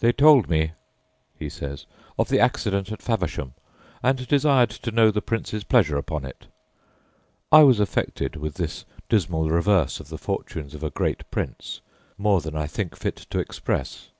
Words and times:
"They 0.00 0.12
told 0.12 0.50
me," 0.50 0.72
he 1.38 1.48
says, 1.48 1.86
"of 2.18 2.28
the 2.28 2.38
accident 2.38 2.92
at 2.92 3.00
Faversham, 3.00 3.54
and 4.02 4.28
desired 4.28 4.68
to 4.68 4.90
know 4.90 5.10
the 5.10 5.22
Prince's 5.22 5.64
pleasure 5.64 5.96
upon 5.96 6.26
it. 6.26 6.48
I 7.50 7.62
was 7.62 7.80
affected 7.80 8.36
with 8.36 8.56
this 8.56 8.84
dismal 9.08 9.48
reverse 9.48 9.98
of 9.98 10.10
the 10.10 10.18
fortunes 10.18 10.74
of 10.74 10.84
a 10.84 10.90
great 10.90 11.30
prince, 11.30 11.80
more 12.18 12.42
than 12.42 12.54
I 12.54 12.66
think 12.66 12.94
fit 12.96 13.16
to 13.30 13.38
express. 13.38 14.10